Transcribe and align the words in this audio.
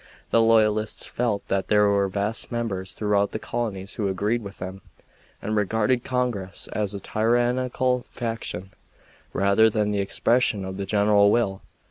The 0.31 0.41
loyalists 0.41 1.05
felt 1.05 1.47
that 1.47 1.67
there 1.67 1.87
were 1.87 2.07
vast 2.07 2.51
numbers 2.51 2.95
throughout 2.95 3.33
the 3.33 3.37
colonies 3.37 3.93
who 3.93 4.07
agreed 4.07 4.41
with 4.41 4.57
them 4.57 4.81
and 5.43 5.55
regarded 5.55 6.03
Congress 6.03 6.67
as 6.73 6.95
a 6.95 6.99
tyrannical 6.99 8.01
faction 8.09 8.71
rather 9.31 9.69
than 9.69 9.91
the 9.91 9.99
expression 10.01 10.65
of 10.65 10.77
the 10.77 10.87
general 10.87 11.29
will. 11.29 11.61